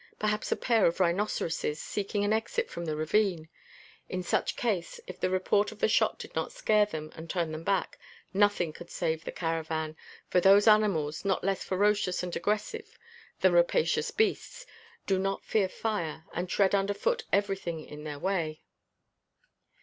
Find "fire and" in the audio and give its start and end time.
15.69-16.49